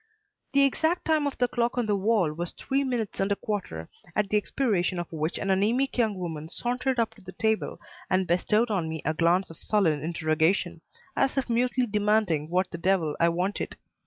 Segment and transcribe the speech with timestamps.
[0.53, 3.87] The exact time by the clock on the wall was three minutes and a quarter,
[4.15, 8.25] at the expiration of which an anaemic young woman sauntered up to the table and
[8.25, 10.81] bestowed on me a glance of sullen interrogation,
[11.15, 13.77] as if mutely demanding what the devil I wanted.